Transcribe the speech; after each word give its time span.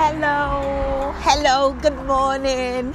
Hello, 0.00 1.12
hello, 1.22 1.72
good 1.82 2.06
morning. 2.06 2.94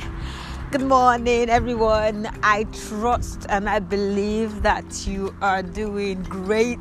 Good 0.72 0.84
morning, 0.84 1.50
everyone. 1.50 2.30
I 2.42 2.64
trust 2.88 3.46
and 3.50 3.68
I 3.68 3.80
believe 3.80 4.62
that 4.62 5.06
you 5.06 5.36
are 5.42 5.62
doing 5.62 6.24
great. 6.24 6.80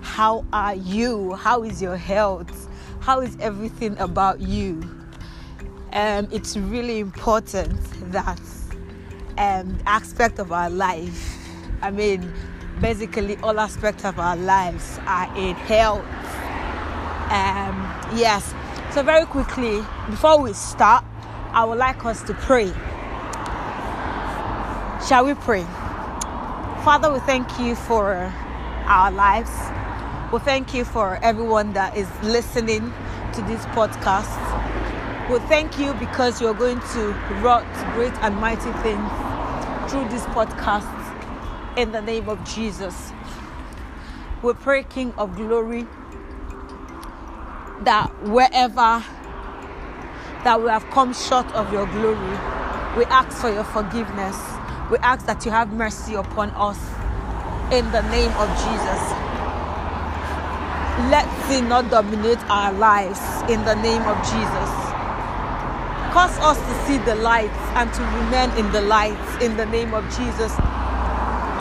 How 0.00 0.46
are 0.54 0.74
you? 0.74 1.34
How 1.34 1.64
is 1.64 1.82
your 1.82 1.98
health? 1.98 2.66
How 3.00 3.20
is 3.20 3.36
everything 3.38 3.98
about 3.98 4.40
you? 4.40 4.80
Um, 5.92 6.28
it's 6.32 6.56
really 6.56 6.98
important 6.98 7.78
that 8.12 8.40
um, 9.36 9.78
aspect 9.84 10.38
of 10.38 10.50
our 10.50 10.70
life, 10.70 11.36
I 11.82 11.90
mean, 11.90 12.32
basically 12.80 13.36
all 13.42 13.60
aspects 13.60 14.06
of 14.06 14.18
our 14.18 14.36
lives 14.36 14.98
are 15.06 15.30
in 15.36 15.54
health. 15.56 16.06
Um, 17.30 18.16
yes. 18.16 18.54
So 18.96 19.02
very 19.02 19.26
quickly, 19.26 19.84
before 20.08 20.40
we 20.40 20.54
start, 20.54 21.04
I 21.52 21.66
would 21.66 21.76
like 21.76 22.06
us 22.06 22.22
to 22.22 22.32
pray. 22.32 22.72
Shall 25.06 25.26
we 25.26 25.34
pray? 25.34 25.64
Father, 26.82 27.12
we 27.12 27.18
thank 27.18 27.60
you 27.60 27.74
for 27.74 28.32
our 28.86 29.10
lives. 29.10 29.50
We 30.32 30.38
thank 30.38 30.72
you 30.72 30.86
for 30.86 31.18
everyone 31.20 31.74
that 31.74 31.94
is 31.94 32.08
listening 32.22 32.90
to 33.34 33.42
this 33.42 33.66
podcast. 33.76 34.32
We 35.30 35.40
thank 35.40 35.78
you 35.78 35.92
because 35.92 36.40
you're 36.40 36.54
going 36.54 36.80
to 36.80 37.08
wrought 37.42 37.66
great 37.92 38.14
and 38.22 38.34
mighty 38.36 38.72
things 38.80 39.10
through 39.90 40.08
this 40.08 40.24
podcast 40.32 40.88
in 41.76 41.92
the 41.92 42.00
name 42.00 42.30
of 42.30 42.42
Jesus. 42.44 43.12
We 44.42 44.54
pray, 44.54 44.84
King 44.84 45.12
of 45.18 45.36
glory, 45.36 45.86
that 47.82 48.10
wherever 48.22 49.04
that 50.44 50.60
we 50.62 50.68
have 50.68 50.88
come 50.90 51.12
short 51.12 51.46
of 51.54 51.72
your 51.72 51.86
glory, 51.86 52.36
we 52.96 53.04
ask 53.06 53.36
for 53.38 53.50
your 53.52 53.64
forgiveness. 53.64 54.36
We 54.90 54.98
ask 54.98 55.26
that 55.26 55.44
you 55.44 55.50
have 55.50 55.72
mercy 55.72 56.14
upon 56.14 56.50
us 56.50 56.78
in 57.72 57.90
the 57.92 58.02
name 58.08 58.30
of 58.38 58.48
Jesus. 58.64 59.02
Let 61.10 61.26
sin 61.46 61.68
not 61.68 61.90
dominate 61.90 62.38
our 62.48 62.72
lives 62.72 63.20
in 63.50 63.64
the 63.64 63.74
name 63.74 64.02
of 64.02 64.16
Jesus. 64.24 64.70
Cause 66.14 66.38
us 66.38 66.56
to 66.56 66.86
see 66.86 66.96
the 67.04 67.16
light 67.16 67.52
and 67.76 67.92
to 67.92 68.02
remain 68.02 68.50
in 68.56 68.72
the 68.72 68.80
light 68.80 69.42
in 69.42 69.56
the 69.58 69.66
name 69.66 69.92
of 69.92 70.04
Jesus. 70.16 70.52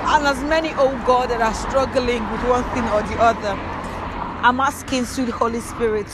And 0.08 0.26
as 0.26 0.42
many, 0.44 0.70
oh 0.76 0.96
God, 1.06 1.32
that 1.32 1.42
are 1.42 1.54
struggling 1.54 2.24
with 2.32 2.42
one 2.48 2.64
thing 2.72 2.86
or 2.94 3.02
the 3.04 3.20
other, 3.20 3.60
I'm 4.46 4.60
asking, 4.60 5.06
sweet 5.06 5.30
Holy 5.30 5.60
Spirit, 5.60 6.08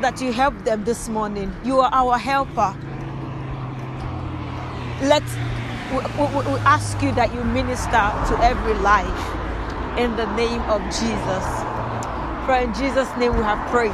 that 0.00 0.20
you 0.20 0.32
help 0.32 0.54
them 0.64 0.84
this 0.84 1.08
morning. 1.08 1.54
You 1.64 1.80
are 1.80 1.90
our 1.92 2.18
helper. 2.18 2.74
Let 5.02 5.22
we, 5.92 5.98
we, 5.98 6.52
we 6.52 6.58
ask 6.60 7.02
you 7.02 7.12
that 7.12 7.34
you 7.34 7.42
minister 7.44 7.90
to 7.90 8.38
every 8.42 8.74
life 8.74 9.40
in 9.98 10.14
the 10.16 10.26
name 10.36 10.62
of 10.62 10.80
Jesus. 10.84 11.44
For 12.46 12.56
in 12.56 12.72
Jesus' 12.74 13.10
name 13.18 13.36
we 13.36 13.42
have 13.42 13.60
prayed. 13.70 13.90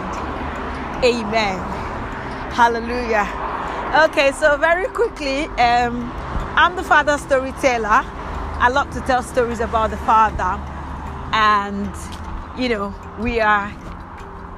Amen. 1.05 1.59
Hallelujah. 2.53 3.27
Okay, 4.09 4.33
so 4.33 4.57
very 4.57 4.87
quickly, 4.89 5.45
um, 5.59 6.11
I'm 6.57 6.77
the 6.77 6.83
father 6.83 7.19
storyteller. 7.19 8.03
I 8.59 8.69
love 8.71 8.91
to 8.93 9.01
tell 9.01 9.23
stories 9.23 9.61
about 9.61 9.91
the 9.91 9.97
father, 9.99 10.61
and 11.33 11.93
you 12.59 12.69
know, 12.69 12.95
we 13.21 13.41
are 13.41 13.71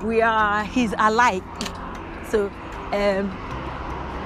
we 0.03 0.23
are 0.23 0.65
his 0.65 0.95
alike. 0.99 1.43
So, 2.31 2.51
um, 2.93 3.31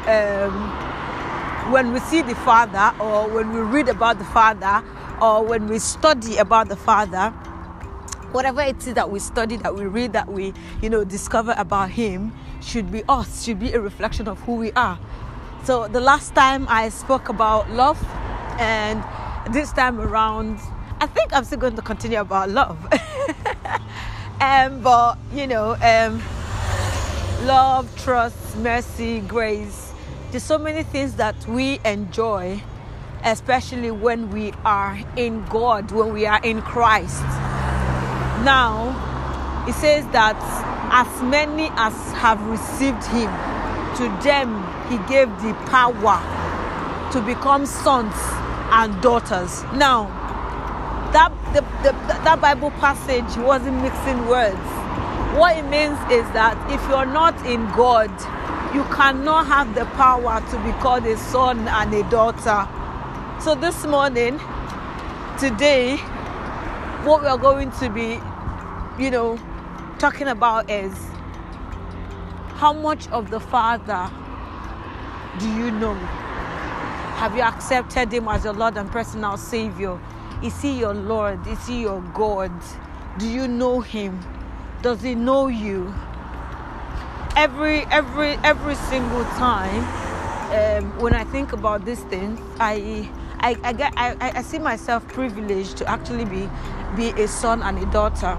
um, 0.06 1.72
when 1.72 1.92
we 1.92 2.00
see 2.00 2.22
the 2.22 2.34
Father, 2.34 2.92
or 3.00 3.28
when 3.28 3.52
we 3.52 3.60
read 3.60 3.88
about 3.88 4.19
the 4.19 4.24
Father, 4.24 4.82
or 5.20 5.44
when 5.44 5.69
we 5.69 5.78
study 5.78 6.36
about 6.36 6.69
the 6.69 6.76
Father, 6.76 7.30
whatever 8.32 8.60
it 8.62 8.86
is 8.86 8.94
that 8.94 9.10
we 9.10 9.19
study, 9.19 9.56
that 9.58 9.74
we 9.74 9.84
read, 9.84 10.12
that 10.12 10.30
we, 10.30 10.52
you 10.80 10.91
know, 10.91 11.04
discover 11.04 11.54
about 11.56 11.91
Him, 11.91 12.32
should 12.60 12.91
be 12.91 13.02
us, 13.08 13.44
should 13.44 13.60
be 13.60 13.72
a 13.72 13.80
reflection 13.80 14.26
of 14.28 14.41
who 14.41 14.56
we 14.56 14.72
are. 14.72 14.98
So 15.64 15.86
the 15.86 16.00
last 16.00 16.34
time 16.34 16.66
I 16.68 16.88
spoke 16.88 17.28
about 17.28 17.70
love, 17.70 18.02
and 18.58 19.04
this 19.54 19.72
time 19.72 20.00
around, 20.00 20.58
I 21.00 21.06
think 21.06 21.32
I'm 21.32 21.44
still 21.44 21.58
going 21.58 21.76
to 21.76 21.82
continue 21.82 22.20
about 22.20 22.50
love. 22.50 22.78
um, 24.42 24.82
but 24.82 25.16
you 25.32 25.47
know, 25.47 25.76
um, 25.82 26.22
love, 27.47 27.88
trust, 27.97 28.56
mercy, 28.58 29.20
grace 29.20 29.92
there's 30.32 30.42
so 30.42 30.56
many 30.56 30.82
things 30.82 31.16
that 31.16 31.36
we 31.47 31.78
enjoy, 31.84 32.62
especially 33.22 33.91
when 33.91 34.30
we 34.30 34.50
are 34.64 34.98
in 35.14 35.44
God, 35.50 35.91
when 35.91 36.14
we 36.14 36.25
are 36.25 36.41
in 36.42 36.62
Christ. 36.62 37.20
Now, 38.42 38.97
it 39.69 39.75
says 39.75 40.06
that 40.12 40.34
as 40.91 41.22
many 41.22 41.69
as 41.72 41.92
have 42.12 42.41
received 42.47 43.04
Him, 43.04 43.28
to 43.98 44.09
them 44.24 44.56
He 44.88 44.97
gave 45.06 45.28
the 45.42 45.53
power 45.69 46.16
to 47.12 47.20
become 47.20 47.66
sons 47.66 48.14
and 48.72 49.03
daughters. 49.03 49.64
Now, 49.74 50.09
that 51.12 51.30
the, 51.52 51.60
the, 51.82 51.92
that 52.24 52.40
Bible 52.40 52.70
passage 52.72 53.36
wasn't 53.44 53.82
mixing 53.82 54.26
words. 54.26 54.56
What 55.36 55.56
it 55.56 55.64
means 55.64 55.98
is 56.10 56.24
that 56.32 56.56
if 56.70 56.80
you're 56.88 57.06
not 57.06 57.34
in 57.46 57.66
God, 57.72 58.10
you 58.74 58.84
cannot 58.84 59.46
have 59.46 59.74
the 59.74 59.84
power 59.96 60.40
to 60.50 60.58
be 60.64 60.72
called 60.80 61.04
a 61.04 61.16
son 61.16 61.68
and 61.68 61.92
a 61.92 62.08
daughter. 62.10 62.66
So 63.42 63.54
this 63.54 63.84
morning, 63.86 64.40
today, 65.38 65.96
what 67.04 67.20
we 67.20 67.28
are 67.28 67.38
going 67.38 67.70
to 67.72 67.90
be, 67.90 68.18
you 69.02 69.10
know, 69.10 69.38
talking 69.98 70.28
about 70.28 70.70
is 70.70 70.92
how 72.56 72.72
much 72.72 73.08
of 73.08 73.30
the 73.30 73.40
Father 73.40 74.10
do 75.38 75.48
you 75.48 75.70
know? 75.72 75.94
Have 77.16 77.36
you 77.36 77.42
accepted 77.42 78.12
Him 78.12 78.28
as 78.28 78.44
your 78.44 78.54
Lord 78.54 78.76
and 78.76 78.90
personal 78.90 79.36
Savior? 79.36 79.98
Is 80.42 80.60
He 80.60 80.80
your 80.80 80.94
Lord? 80.94 81.47
Is 81.47 81.66
He 81.66 81.82
your 81.82 82.00
God? 82.14 82.53
Do 83.19 83.28
you 83.28 83.48
know 83.48 83.80
Him? 83.80 84.20
Does 84.82 85.03
He 85.03 85.14
know 85.14 85.48
you? 85.48 85.92
every 87.36 87.84
every 87.86 88.32
every 88.44 88.75
single 88.75 89.25
time 89.36 89.84
um, 90.53 90.98
when 91.00 91.14
I 91.14 91.25
think 91.25 91.53
about 91.53 91.84
these 91.84 92.00
things, 92.04 92.41
I 92.60 93.08
I, 93.41 93.56
I 93.62 93.72
get 93.72 93.92
I, 93.97 94.32
I 94.36 94.42
see 94.42 94.58
myself 94.58 95.06
privileged 95.08 95.76
to 95.78 95.88
actually 95.88 96.25
be 96.25 96.48
be 96.97 97.10
a 97.22 97.26
son 97.28 97.62
and 97.62 97.78
a 97.78 97.86
daughter. 97.86 98.38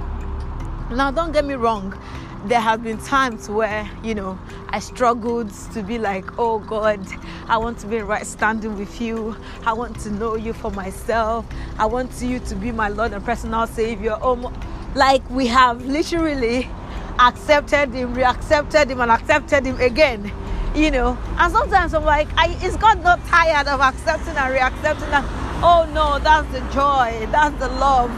Now, 0.92 1.12
don't 1.12 1.32
get 1.32 1.46
me 1.46 1.56
wrong. 1.56 1.98
There 2.46 2.60
have 2.60 2.84
been 2.84 2.98
times 2.98 3.50
where 3.50 3.90
you 4.04 4.14
know 4.14 4.38
I 4.68 4.80
struggled 4.80 5.50
to 5.74 5.82
be 5.82 5.98
like, 5.98 6.26
oh 6.38 6.60
God, 6.60 7.00
I 7.48 7.58
want 7.58 7.80
to 7.80 7.88
be 7.88 8.00
right 8.00 8.26
standing 8.26 8.78
with 8.78 9.00
you. 9.00 9.38
I 9.66 9.72
want 9.72 9.98
to 10.02 10.12
know 10.12 10.36
you 10.36 10.52
for 10.52 10.70
myself. 10.72 11.46
I 11.80 11.86
want 11.86 12.12
you 12.22 12.40
to 12.40 12.56
be 12.56 12.74
my 12.74 12.90
Lord 12.90 13.14
and 13.14 13.24
personal 13.24 13.66
Savior. 13.66 14.18
Oh, 14.22 14.52
like 14.94 15.28
we 15.30 15.48
have 15.48 15.86
literally 15.86 16.70
accepted 17.18 17.94
him, 17.94 18.14
reaccepted 18.14 18.90
him, 18.90 19.00
and 19.00 19.12
accepted 19.12 19.66
him 19.66 19.80
again. 19.80 20.30
You 20.76 20.92
know, 20.92 21.18
and 21.38 21.54
sometimes 21.54 21.94
I'm 21.94 22.04
like, 22.04 22.28
I, 22.36 22.48
is 22.66 22.76
God 22.76 23.02
not 23.04 23.24
tired 23.28 23.68
of 23.68 23.80
accepting 23.80 24.36
and 24.36 24.54
reaccepting? 24.54 25.14
And 25.14 25.26
oh 25.64 25.90
no, 25.94 26.20
that's 26.20 26.52
the 26.52 26.60
joy, 26.74 27.26
that's 27.32 27.58
the 27.60 27.70
love 27.70 28.12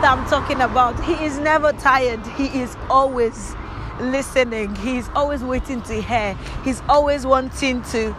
that 0.00 0.16
I'm 0.16 0.28
talking 0.28 0.60
about. 0.60 1.02
He 1.04 1.12
is 1.24 1.38
never 1.38 1.72
tired. 1.72 2.24
He 2.28 2.46
is 2.60 2.76
always 2.90 3.54
listening. 4.00 4.74
He's 4.76 5.08
always 5.10 5.42
waiting 5.42 5.82
to 5.82 6.00
hear. 6.00 6.36
He's 6.64 6.82
always 6.88 7.26
wanting 7.26 7.82
to. 7.90 8.14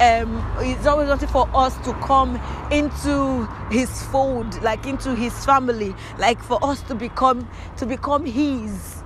Um, 0.00 0.44
he's 0.62 0.86
always 0.86 1.08
wanting 1.08 1.28
for 1.28 1.48
us 1.54 1.76
to 1.84 1.92
come 1.94 2.40
into 2.70 3.46
his 3.70 4.02
fold, 4.04 4.60
like 4.62 4.86
into 4.86 5.14
his 5.14 5.44
family, 5.44 5.94
like 6.18 6.42
for 6.42 6.58
us 6.64 6.82
to 6.82 6.94
become 6.94 7.48
to 7.76 7.86
become 7.86 8.24
his 8.26 9.02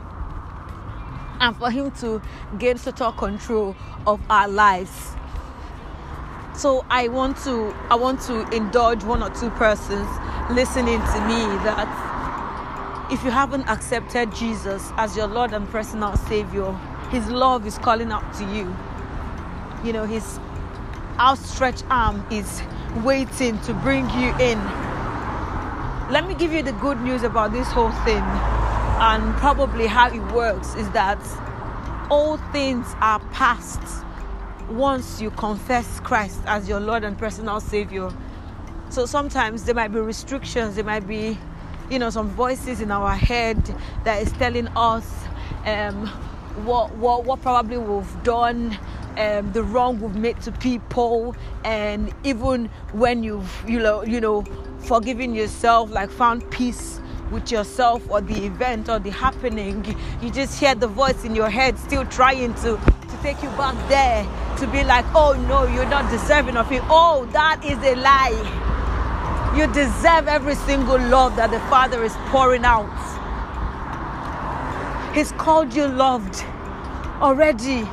and 1.40 1.56
for 1.56 1.70
Him 1.70 1.90
to 2.00 2.22
gain 2.58 2.78
total 2.78 3.12
control 3.12 3.76
of 4.06 4.20
our 4.30 4.48
lives. 4.48 5.12
So 6.54 6.84
I 6.88 7.08
want 7.08 7.36
to 7.38 7.74
I 7.90 7.96
want 7.96 8.20
to 8.22 8.48
indulge 8.54 9.04
one 9.04 9.22
or 9.22 9.30
two 9.30 9.50
persons 9.50 10.08
listening 10.50 11.00
to 11.00 11.20
me 11.26 11.40
that 11.64 12.15
if 13.10 13.22
you 13.22 13.30
haven't 13.30 13.68
accepted 13.68 14.34
Jesus 14.34 14.90
as 14.96 15.16
your 15.16 15.28
Lord 15.28 15.52
and 15.52 15.68
personal 15.68 16.16
Savior, 16.16 16.72
His 17.10 17.28
love 17.28 17.66
is 17.66 17.78
calling 17.78 18.10
out 18.10 18.34
to 18.34 18.44
you. 18.52 18.74
You 19.84 19.92
know, 19.92 20.04
His 20.04 20.40
outstretched 21.18 21.84
arm 21.88 22.26
is 22.32 22.62
waiting 23.04 23.60
to 23.60 23.74
bring 23.74 24.08
you 24.10 24.34
in. 24.40 24.58
Let 26.10 26.26
me 26.26 26.34
give 26.34 26.52
you 26.52 26.62
the 26.62 26.72
good 26.72 27.00
news 27.00 27.22
about 27.22 27.52
this 27.52 27.68
whole 27.68 27.92
thing 28.04 28.22
and 28.98 29.34
probably 29.36 29.86
how 29.86 30.08
it 30.08 30.32
works 30.32 30.74
is 30.74 30.90
that 30.90 31.18
all 32.10 32.38
things 32.50 32.86
are 33.00 33.20
past 33.30 33.80
once 34.70 35.20
you 35.20 35.30
confess 35.32 36.00
Christ 36.00 36.40
as 36.46 36.68
your 36.68 36.80
Lord 36.80 37.04
and 37.04 37.16
personal 37.16 37.60
Savior. 37.60 38.10
So 38.88 39.06
sometimes 39.06 39.64
there 39.64 39.74
might 39.74 39.92
be 39.92 40.00
restrictions, 40.00 40.76
there 40.76 40.84
might 40.84 41.06
be, 41.06 41.38
you 41.90 41.98
know, 41.98 42.10
some 42.10 42.28
voices 42.30 42.80
in 42.80 42.90
our 42.90 43.14
head 43.14 43.62
that 44.04 44.22
is 44.22 44.32
telling 44.32 44.68
us 44.76 45.10
um, 45.64 46.06
what, 46.64 46.92
what, 46.96 47.24
what 47.24 47.40
probably 47.42 47.78
we've 47.78 48.22
done, 48.22 48.76
um, 49.16 49.52
the 49.52 49.62
wrong 49.62 50.00
we've 50.00 50.16
made 50.16 50.40
to 50.42 50.52
people, 50.52 51.36
and 51.64 52.12
even 52.24 52.66
when 52.92 53.22
you've, 53.22 53.64
you 53.66 53.78
know, 53.78 54.02
you 54.04 54.20
know, 54.20 54.42
forgiven 54.80 55.34
yourself, 55.34 55.90
like 55.90 56.10
found 56.10 56.48
peace 56.50 57.00
with 57.30 57.50
yourself 57.50 58.08
or 58.10 58.20
the 58.20 58.46
event 58.46 58.88
or 58.88 58.98
the 58.98 59.10
happening, 59.10 59.84
you 60.22 60.30
just 60.30 60.58
hear 60.58 60.74
the 60.74 60.86
voice 60.86 61.24
in 61.24 61.34
your 61.34 61.50
head 61.50 61.78
still 61.78 62.04
trying 62.06 62.54
to, 62.54 62.78
to 63.08 63.18
take 63.22 63.42
you 63.42 63.48
back 63.50 63.74
there 63.88 64.24
to 64.58 64.66
be 64.68 64.84
like, 64.84 65.04
oh 65.14 65.32
no, 65.48 65.66
you're 65.66 65.88
not 65.88 66.10
deserving 66.10 66.56
of 66.56 66.70
it. 66.70 66.82
Oh, 66.84 67.28
that 67.32 67.64
is 67.64 67.78
a 67.78 67.94
lie. 67.96 68.65
You 69.56 69.66
deserve 69.72 70.28
every 70.28 70.54
single 70.54 70.98
love 70.98 71.36
that 71.36 71.50
the 71.50 71.60
Father 71.70 72.04
is 72.04 72.12
pouring 72.26 72.64
out. 72.64 72.84
He's 75.14 75.32
called 75.32 75.72
you 75.72 75.88
loved 75.88 76.44
already. 77.22 77.88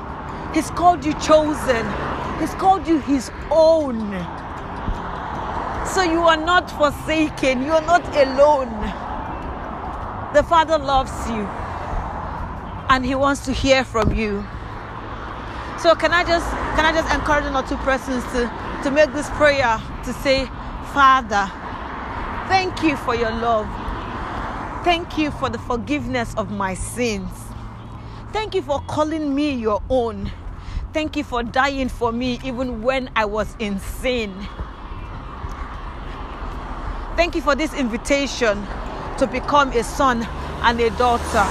He's 0.53 0.69
called 0.71 1.05
you 1.05 1.13
chosen. 1.21 1.85
He's 2.39 2.53
called 2.55 2.85
you 2.85 2.99
His 2.99 3.31
own. 3.49 4.11
So 5.87 6.01
you 6.01 6.19
are 6.21 6.37
not 6.37 6.69
forsaken. 6.69 7.63
You 7.63 7.71
are 7.71 7.85
not 7.85 8.03
alone. 8.15 8.73
The 10.33 10.43
Father 10.43 10.77
loves 10.77 11.13
you 11.29 11.47
and 12.89 13.05
He 13.05 13.15
wants 13.15 13.45
to 13.45 13.53
hear 13.53 13.83
from 13.85 14.13
you. 14.13 14.45
So 15.79 15.95
can 15.95 16.11
I 16.11 16.23
just 16.23 16.49
can 16.75 16.85
I 16.85 16.91
just 16.91 17.13
encourage 17.13 17.45
or 17.53 17.63
two 17.67 17.77
persons 17.83 18.23
to, 18.33 18.51
to 18.83 18.91
make 18.91 19.13
this 19.13 19.29
prayer 19.31 19.81
to 20.05 20.13
say, 20.13 20.49
Father, 20.93 21.51
thank 22.47 22.83
you 22.83 22.95
for 22.97 23.15
your 23.15 23.31
love. 23.31 23.65
Thank 24.83 25.17
you 25.17 25.31
for 25.31 25.49
the 25.49 25.57
forgiveness 25.57 26.35
of 26.37 26.51
my 26.51 26.75
sins. 26.75 27.31
Thank 28.31 28.53
you 28.53 28.61
for 28.61 28.79
calling 28.81 29.33
me 29.33 29.55
your 29.55 29.81
own. 29.89 30.31
Thank 30.93 31.15
you 31.15 31.23
for 31.23 31.41
dying 31.41 31.89
for 31.89 32.11
me 32.11 32.39
even 32.43 32.83
when 32.83 33.09
I 33.15 33.25
was 33.25 33.55
in 33.57 33.79
sin. 33.79 34.31
Thank 37.15 37.33
you 37.33 37.41
for 37.41 37.55
this 37.55 37.73
invitation 37.73 38.63
to 39.17 39.25
become 39.25 39.71
a 39.71 39.83
son 39.83 40.27
and 40.61 40.79
a 40.79 40.91
daughter. 40.91 41.43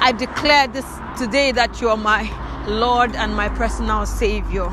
I 0.00 0.14
declare 0.16 0.68
this 0.68 0.86
today 1.18 1.50
that 1.50 1.80
you 1.80 1.88
are 1.88 1.96
my 1.96 2.30
Lord 2.68 3.16
and 3.16 3.34
my 3.34 3.48
personal 3.48 4.06
Savior. 4.06 4.72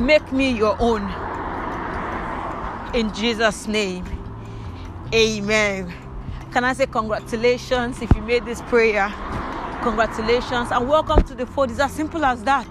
Make 0.00 0.32
me 0.32 0.50
your 0.50 0.76
own. 0.80 1.02
In 2.94 3.12
Jesus' 3.12 3.68
name, 3.68 4.02
amen. 5.12 5.92
Can 6.52 6.64
I 6.64 6.72
say 6.72 6.86
congratulations 6.86 8.00
if 8.00 8.10
you 8.16 8.22
made 8.22 8.46
this 8.46 8.62
prayer? 8.62 9.12
Congratulations 9.82 10.70
and 10.70 10.88
welcome 10.88 11.22
to 11.24 11.34
the 11.34 11.44
fold. 11.44 11.70
It's 11.70 11.80
as 11.80 11.92
simple 11.92 12.24
as 12.24 12.42
that. 12.44 12.66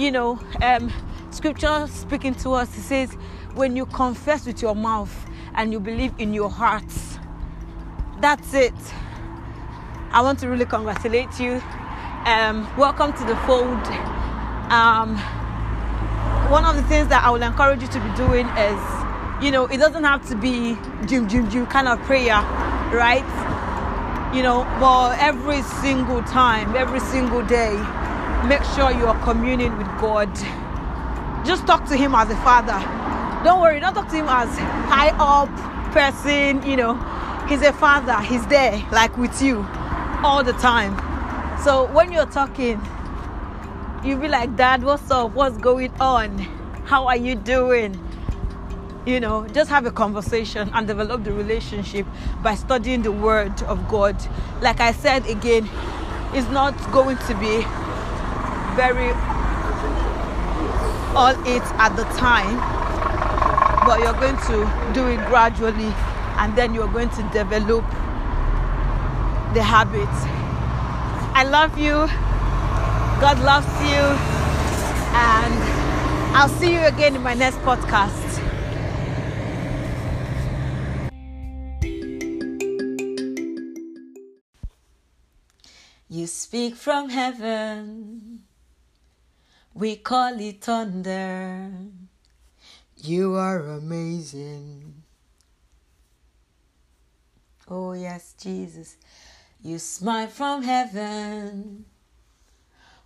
You 0.00 0.10
know, 0.10 0.40
um, 0.60 0.92
scripture 1.30 1.86
speaking 1.86 2.34
to 2.36 2.54
us, 2.54 2.76
it 2.76 2.82
says, 2.82 3.12
when 3.54 3.76
you 3.76 3.86
confess 3.86 4.44
with 4.44 4.60
your 4.60 4.74
mouth 4.74 5.14
and 5.54 5.72
you 5.72 5.78
believe 5.78 6.12
in 6.18 6.34
your 6.34 6.50
heart, 6.50 6.92
that's 8.20 8.52
it. 8.52 8.74
I 10.10 10.22
want 10.22 10.40
to 10.40 10.48
really 10.48 10.66
congratulate 10.66 11.38
you. 11.38 11.62
Um, 12.24 12.68
welcome 12.76 13.12
to 13.12 13.24
the 13.24 13.36
fold. 13.46 13.86
Um, 14.72 15.20
one 16.48 16.64
of 16.64 16.76
the 16.76 16.82
things 16.84 17.08
that 17.08 17.24
I 17.24 17.30
will 17.30 17.42
encourage 17.42 17.82
you 17.82 17.88
to 17.88 18.00
be 18.00 18.16
doing 18.16 18.46
is, 18.56 18.80
you 19.44 19.50
know, 19.50 19.66
it 19.66 19.76
doesn't 19.76 20.04
have 20.04 20.26
to 20.28 20.34
be 20.34 20.78
jim 21.06 21.28
jim 21.28 21.50
jim 21.50 21.66
kind 21.66 21.86
of 21.86 22.00
prayer, 22.00 22.40
right? 22.90 23.24
You 24.34 24.42
know, 24.42 24.64
but 24.80 25.18
every 25.18 25.60
single 25.82 26.22
time, 26.22 26.74
every 26.74 27.00
single 27.00 27.44
day, 27.44 27.76
make 28.46 28.62
sure 28.74 28.90
you 28.90 29.06
are 29.06 29.22
communing 29.24 29.76
with 29.76 29.86
God. 30.00 30.34
Just 31.44 31.66
talk 31.66 31.86
to 31.88 31.96
Him 31.96 32.14
as 32.14 32.30
a 32.30 32.36
father. 32.36 32.78
Don't 33.44 33.60
worry, 33.60 33.78
don't 33.78 33.92
talk 33.92 34.08
to 34.08 34.16
Him 34.16 34.28
as 34.28 34.48
high 34.88 35.10
up 35.18 35.50
person. 35.92 36.62
You 36.68 36.76
know, 36.76 36.94
He's 37.46 37.60
a 37.60 37.74
father. 37.74 38.18
He's 38.22 38.46
there, 38.46 38.82
like 38.90 39.16
with 39.18 39.42
you, 39.42 39.66
all 40.22 40.42
the 40.42 40.54
time. 40.54 40.96
So 41.62 41.92
when 41.92 42.10
you're 42.10 42.26
talking, 42.26 42.80
you 44.04 44.16
be 44.16 44.28
like, 44.28 44.56
Dad, 44.56 44.84
what's 44.84 45.10
up? 45.10 45.32
What's 45.32 45.58
going 45.58 45.92
on? 46.00 46.38
How 46.84 47.08
are 47.08 47.16
you 47.16 47.34
doing? 47.34 47.98
You 49.06 49.20
know, 49.20 49.46
just 49.48 49.70
have 49.70 49.86
a 49.86 49.90
conversation 49.90 50.70
and 50.72 50.86
develop 50.86 51.24
the 51.24 51.32
relationship 51.32 52.06
by 52.42 52.54
studying 52.54 53.02
the 53.02 53.12
Word 53.12 53.62
of 53.62 53.88
God. 53.88 54.16
Like 54.60 54.80
I 54.80 54.92
said 54.92 55.26
again, 55.26 55.68
it's 56.32 56.48
not 56.50 56.74
going 56.92 57.16
to 57.16 57.34
be 57.34 57.64
very 58.76 59.10
all 61.16 61.34
it 61.46 61.62
at 61.78 61.96
the 61.96 62.04
time, 62.16 62.56
but 63.86 63.98
you're 64.00 64.12
going 64.12 64.36
to 64.46 64.92
do 64.94 65.06
it 65.08 65.26
gradually 65.26 65.92
and 66.38 66.54
then 66.56 66.74
you're 66.74 66.92
going 66.92 67.10
to 67.10 67.22
develop 67.32 67.84
the 69.54 69.62
habit. 69.62 70.08
I 71.34 71.44
love 71.44 71.76
you. 71.78 72.08
God 73.20 73.40
loves 73.40 73.66
you. 73.82 74.04
And 75.10 75.54
I'll 76.36 76.48
see 76.48 76.72
you 76.72 76.84
again 76.86 77.16
in 77.16 77.22
my 77.22 77.34
next 77.34 77.58
podcast. 77.58 78.28
You 86.08 86.26
speak 86.28 86.76
from 86.76 87.10
heaven, 87.10 88.44
we 89.74 89.96
call 89.96 90.40
it 90.40 90.62
thunder. 90.62 91.72
You 92.96 93.34
are 93.34 93.60
amazing. 93.60 95.02
Oh, 97.68 97.92
yes, 97.94 98.34
Jesus. 98.38 98.96
You 99.60 99.78
smile 99.78 100.28
from 100.28 100.62
heaven. 100.62 101.84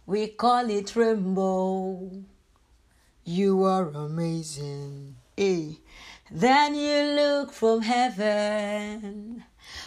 We 0.04 0.28
call 0.28 0.68
it 0.68 0.96
rainbow. 0.96 2.10
You 3.24 3.62
are 3.62 3.88
amazing. 3.88 5.16
Hey. 5.36 5.78
Then 6.34 6.74
you 6.74 7.14
look 7.14 7.52
from 7.52 7.82
heaven. 7.82 9.44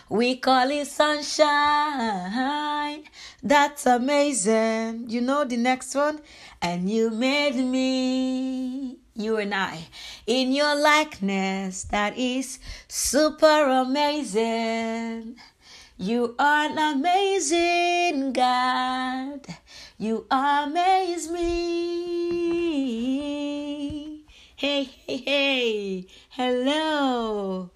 We 0.10 0.38
call 0.38 0.70
it 0.70 0.86
sunshine. 0.88 2.34
That's 3.42 3.88
amazing. 3.88 5.10
You 5.10 5.22
know 5.22 5.44
the 5.44 5.58
next 5.58 5.96
one? 5.96 6.22
And 6.62 6.88
you 6.88 7.10
made 7.10 7.56
me, 7.56 8.98
you 9.16 9.38
and 9.38 9.56
I, 9.56 9.88
in 10.28 10.52
your 10.52 10.76
likeness. 10.76 11.86
That 11.86 12.16
is 12.16 12.60
super 12.88 13.68
amazing. 13.68 15.38
You 15.98 16.36
are 16.38 16.70
an 16.70 16.78
amazing 16.78 18.34
God. 18.34 19.48
You 19.98 20.26
amaze 20.30 21.32
me. 21.32 21.46
Hey, 24.58 24.84
hey, 24.84 25.18
hey. 25.18 26.08
Hello. 26.32 27.72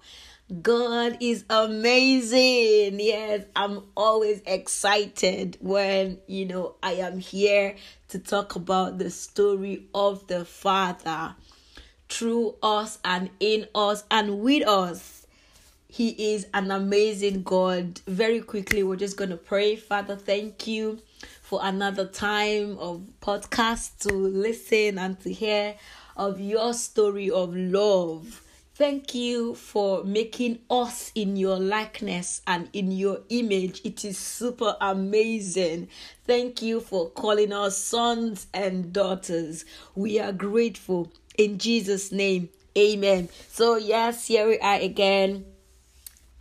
God 0.60 1.16
is 1.20 1.46
amazing. 1.48 3.00
Yes, 3.00 3.46
I'm 3.56 3.84
always 3.96 4.42
excited 4.46 5.56
when, 5.62 6.18
you 6.26 6.44
know, 6.44 6.74
I 6.82 6.92
am 6.96 7.20
here 7.20 7.76
to 8.08 8.18
talk 8.18 8.54
about 8.54 8.98
the 8.98 9.08
story 9.08 9.86
of 9.94 10.26
the 10.26 10.44
Father 10.44 11.36
through 12.10 12.56
us 12.62 12.98
and 13.02 13.30
in 13.40 13.66
us 13.74 14.04
and 14.10 14.40
with 14.40 14.68
us. 14.68 15.19
He 15.90 16.34
is 16.34 16.46
an 16.54 16.70
amazing 16.70 17.42
God. 17.42 18.00
Very 18.06 18.40
quickly, 18.40 18.84
we're 18.84 18.94
just 18.94 19.16
going 19.16 19.30
to 19.30 19.36
pray. 19.36 19.74
Father, 19.74 20.14
thank 20.14 20.68
you 20.68 21.00
for 21.42 21.58
another 21.64 22.06
time 22.06 22.78
of 22.78 23.02
podcast 23.20 23.98
to 24.06 24.14
listen 24.14 24.98
and 24.98 25.18
to 25.18 25.32
hear 25.32 25.74
of 26.16 26.38
your 26.38 26.74
story 26.74 27.28
of 27.28 27.56
love. 27.56 28.40
Thank 28.74 29.16
you 29.16 29.56
for 29.56 30.04
making 30.04 30.60
us 30.70 31.10
in 31.16 31.36
your 31.36 31.58
likeness 31.58 32.40
and 32.46 32.68
in 32.72 32.92
your 32.92 33.22
image. 33.28 33.80
It 33.84 34.04
is 34.04 34.16
super 34.16 34.76
amazing. 34.80 35.88
Thank 36.24 36.62
you 36.62 36.80
for 36.80 37.10
calling 37.10 37.52
us 37.52 37.76
sons 37.76 38.46
and 38.54 38.92
daughters. 38.92 39.64
We 39.96 40.20
are 40.20 40.32
grateful. 40.32 41.12
In 41.36 41.58
Jesus' 41.58 42.12
name, 42.12 42.48
amen. 42.78 43.28
So, 43.48 43.74
yes, 43.74 44.28
here 44.28 44.46
we 44.46 44.58
are 44.60 44.78
again 44.78 45.49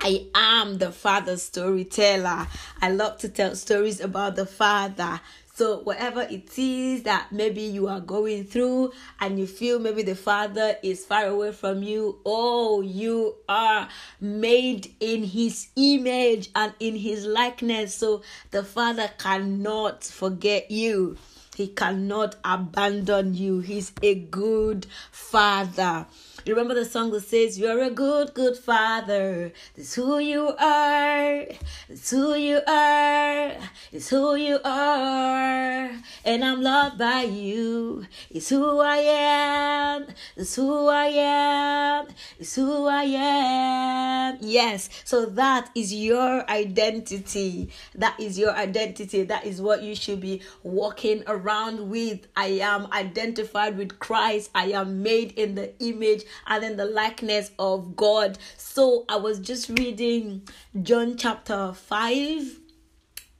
I 0.01 0.27
am 0.33 0.77
the 0.77 0.91
father 0.91 1.35
storyteller. 1.37 2.47
I 2.81 2.91
love 2.91 3.17
to 3.19 3.29
tell 3.29 3.55
stories 3.55 3.99
about 3.99 4.35
the 4.35 4.45
father. 4.45 5.19
So, 5.59 5.79
whatever 5.79 6.21
it 6.21 6.57
is 6.57 7.03
that 7.03 7.33
maybe 7.33 7.63
you 7.63 7.89
are 7.89 7.99
going 7.99 8.45
through 8.45 8.93
and 9.19 9.37
you 9.37 9.45
feel 9.45 9.77
maybe 9.77 10.03
the 10.03 10.15
Father 10.15 10.77
is 10.81 11.03
far 11.05 11.25
away 11.25 11.51
from 11.51 11.83
you, 11.83 12.19
oh, 12.25 12.79
you 12.79 13.35
are 13.49 13.89
made 14.21 14.95
in 15.01 15.25
His 15.25 15.67
image 15.75 16.49
and 16.55 16.73
in 16.79 16.95
His 16.95 17.25
likeness. 17.25 17.93
So, 17.93 18.21
the 18.51 18.63
Father 18.63 19.11
cannot 19.17 20.05
forget 20.05 20.71
you. 20.71 21.17
He 21.57 21.67
cannot 21.67 22.37
abandon 22.45 23.33
you. 23.33 23.59
He's 23.59 23.91
a 24.01 24.15
good 24.15 24.87
father. 25.11 26.05
You 26.45 26.55
remember 26.55 26.73
the 26.73 26.85
song 26.85 27.11
that 27.11 27.21
says, 27.21 27.59
You're 27.59 27.83
a 27.83 27.89
good, 27.89 28.33
good 28.33 28.57
father. 28.57 29.51
It's 29.75 29.95
who 29.95 30.19
you 30.19 30.55
are. 30.57 31.45
It's 31.89 32.09
who 32.11 32.35
you 32.35 32.61
are. 32.65 33.51
It's 33.91 34.09
who 34.09 34.35
you 34.35 34.59
are. 34.63 35.91
And 36.23 36.45
I'm 36.45 36.61
loved 36.61 36.97
by 36.97 37.23
you. 37.23 38.05
It's 38.29 38.49
who 38.49 38.79
I 38.79 38.97
am. 38.97 40.07
It's 40.37 40.55
who 40.55 40.87
I 40.87 41.07
am. 41.07 42.07
It's 42.39 42.55
who 42.55 42.87
I 42.87 43.03
am. 43.03 44.37
Yes. 44.41 44.89
So 45.03 45.25
that 45.25 45.69
is 45.75 45.93
your 45.93 46.49
identity. 46.49 47.69
That 47.95 48.17
is 48.19 48.39
your 48.39 48.55
identity. 48.55 49.23
That 49.23 49.45
is 49.45 49.61
what 49.61 49.83
you 49.83 49.93
should 49.93 50.21
be 50.21 50.41
walking 50.63 51.23
around 51.27 51.89
with. 51.89 52.27
I 52.35 52.59
am 52.61 52.87
identified 52.93 53.77
with 53.77 53.99
Christ. 53.99 54.51
I 54.55 54.67
am 54.67 55.03
made 55.03 55.33
in 55.33 55.55
the 55.55 55.77
image 55.83 56.23
and 56.47 56.63
in 56.63 56.77
the 56.77 56.85
likeness 56.85 57.51
of 57.59 57.95
God. 57.95 58.37
So 58.57 59.05
I 59.09 59.17
was 59.17 59.39
just 59.39 59.69
reading 59.69 60.47
John 60.83 61.17
chapter 61.17 61.73
5 61.73 62.59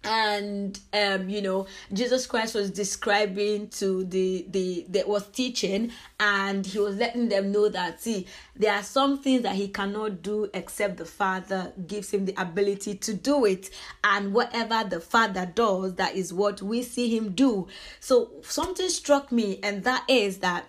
and 0.04 0.80
um 0.94 1.28
you 1.28 1.42
know 1.42 1.68
jesus 1.92 2.26
christ 2.26 2.56
was 2.56 2.72
describing 2.72 3.68
to 3.68 4.06
the 4.06 4.46
the 4.50 4.86
that 4.88 5.06
was 5.08 5.28
teaching 5.28 5.92
and 6.22 6.66
he 6.66 6.80
was 6.80 6.96
letting 6.96 7.28
them 7.28 7.52
know 7.52 7.68
that 7.68 8.02
see 8.02 8.26
there 8.56 8.74
are 8.74 8.84
some 8.84 9.22
things 9.22 9.44
that 9.44 9.56
he 9.56 9.68
cannot 9.68 10.22
do 10.22 10.50
except 10.54 10.96
the 10.96 11.06
father 11.06 11.74
gives 11.86 12.12
him 12.12 12.24
the 12.24 12.34
ability 12.42 12.96
to 12.96 13.14
do 13.14 13.44
it 13.44 13.70
and 14.06 14.34
whatever 14.34 14.88
the 14.88 15.02
father 15.02 15.46
does 15.46 15.96
that 15.96 16.16
is 16.16 16.34
what 16.34 16.62
we 16.62 16.82
see 16.82 17.14
him 17.14 17.34
do 17.34 17.68
so 18.00 18.32
something 18.42 18.88
struck 18.88 19.34
me 19.34 19.60
and 19.64 19.84
that 19.84 20.06
is 20.08 20.38
that 20.38 20.66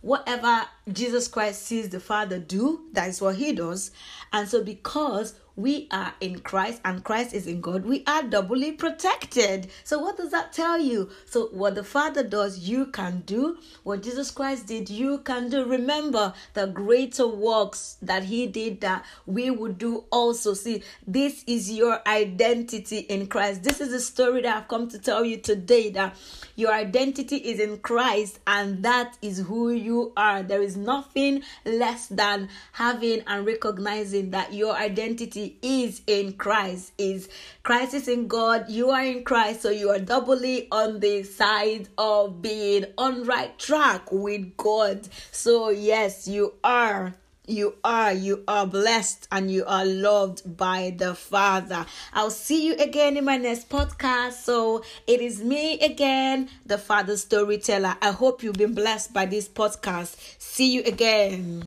whatever 0.00 0.62
Jesus 0.92 1.28
Christ 1.28 1.62
sees 1.62 1.88
the 1.88 2.00
Father 2.00 2.38
do, 2.38 2.86
that 2.92 3.08
is 3.08 3.20
what 3.20 3.36
he 3.36 3.52
does. 3.52 3.90
And 4.32 4.48
so, 4.48 4.62
because 4.62 5.34
we 5.58 5.88
are 5.90 6.14
in 6.20 6.38
Christ 6.38 6.80
and 6.84 7.02
Christ 7.02 7.34
is 7.34 7.48
in 7.48 7.60
God, 7.60 7.84
we 7.84 8.04
are 8.06 8.22
doubly 8.22 8.70
protected. 8.70 9.68
So, 9.82 9.98
what 9.98 10.16
does 10.16 10.30
that 10.30 10.52
tell 10.52 10.78
you? 10.78 11.10
So, 11.26 11.48
what 11.48 11.74
the 11.74 11.82
Father 11.82 12.22
does, 12.22 12.60
you 12.60 12.86
can 12.86 13.24
do. 13.26 13.58
What 13.82 14.04
Jesus 14.04 14.30
Christ 14.30 14.68
did, 14.68 14.88
you 14.88 15.18
can 15.18 15.50
do. 15.50 15.64
Remember 15.64 16.32
the 16.54 16.68
greater 16.68 17.26
works 17.26 17.96
that 18.02 18.22
He 18.22 18.46
did 18.46 18.80
that 18.82 19.04
we 19.26 19.50
would 19.50 19.78
do 19.78 20.04
also. 20.12 20.54
See, 20.54 20.84
this 21.06 21.42
is 21.48 21.72
your 21.72 22.00
identity 22.06 22.98
in 22.98 23.26
Christ. 23.26 23.64
This 23.64 23.80
is 23.80 23.90
the 23.90 24.00
story 24.00 24.42
that 24.42 24.56
I've 24.56 24.68
come 24.68 24.88
to 24.90 24.98
tell 24.98 25.24
you 25.24 25.38
today 25.38 25.90
that 25.90 26.16
your 26.54 26.72
identity 26.72 27.36
is 27.36 27.58
in 27.58 27.78
Christ 27.78 28.38
and 28.46 28.84
that 28.84 29.18
is 29.22 29.38
who 29.38 29.70
you 29.70 30.12
are. 30.16 30.44
There 30.44 30.62
is 30.62 30.76
nothing 30.76 31.42
less 31.64 32.06
than 32.06 32.48
having 32.72 33.22
and 33.26 33.44
recognizing 33.44 34.30
that 34.30 34.52
your 34.52 34.76
identity 34.76 35.47
is 35.62 36.02
in 36.06 36.34
Christ. 36.34 36.92
Is 36.98 37.28
Christ 37.62 37.94
is 37.94 38.08
in 38.08 38.28
God, 38.28 38.68
you 38.68 38.90
are 38.90 39.04
in 39.04 39.24
Christ, 39.24 39.62
so 39.62 39.70
you 39.70 39.90
are 39.90 39.98
doubly 39.98 40.68
on 40.70 41.00
the 41.00 41.22
side 41.22 41.88
of 41.96 42.42
being 42.42 42.86
on 42.96 43.24
right 43.24 43.58
track 43.58 44.10
with 44.10 44.56
God. 44.56 45.08
So 45.30 45.70
yes, 45.70 46.28
you 46.28 46.54
are 46.62 47.14
you 47.48 47.74
are 47.82 48.12
you 48.12 48.44
are 48.46 48.66
blessed 48.66 49.26
and 49.32 49.50
you 49.50 49.64
are 49.66 49.84
loved 49.84 50.56
by 50.56 50.94
the 50.98 51.14
father 51.14 51.86
i'll 52.12 52.30
see 52.30 52.66
you 52.66 52.74
again 52.76 53.16
in 53.16 53.24
my 53.24 53.38
next 53.38 53.70
podcast 53.70 54.34
so 54.34 54.82
it 55.06 55.20
is 55.20 55.42
me 55.42 55.80
again 55.80 56.48
the 56.66 56.76
father 56.76 57.16
storyteller 57.16 57.96
i 58.02 58.10
hope 58.10 58.42
you've 58.42 58.56
been 58.56 58.74
blessed 58.74 59.14
by 59.14 59.24
this 59.24 59.48
podcast 59.48 60.14
see 60.38 60.72
you 60.74 60.82
again 60.84 61.56